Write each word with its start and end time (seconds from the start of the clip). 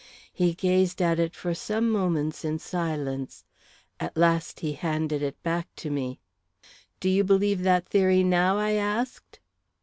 He 0.33 0.55
gazed 0.55 0.99
at 0.99 1.19
it 1.19 1.35
for 1.35 1.53
some 1.53 1.87
moments 1.87 2.43
in 2.43 2.57
silence. 2.57 3.45
At 3.99 4.17
last 4.17 4.61
he 4.61 4.73
handed 4.73 5.21
it 5.21 5.37
back 5.43 5.67
to 5.75 5.91
me. 5.91 6.19
"Do 6.99 7.07
you 7.07 7.23
believe 7.23 7.61
that 7.61 7.87
theory 7.89 8.23
now?" 8.23 8.57
I 8.57 8.71
asked. 8.71 9.39